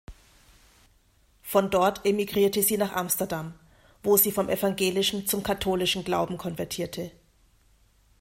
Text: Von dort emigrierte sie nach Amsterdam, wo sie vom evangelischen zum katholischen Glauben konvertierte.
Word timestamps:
Von 1.43 1.69
dort 1.69 2.07
emigrierte 2.07 2.63
sie 2.63 2.75
nach 2.79 2.93
Amsterdam, 2.93 3.53
wo 4.01 4.17
sie 4.17 4.31
vom 4.31 4.49
evangelischen 4.49 5.27
zum 5.27 5.43
katholischen 5.43 6.03
Glauben 6.03 6.39
konvertierte. 6.39 7.11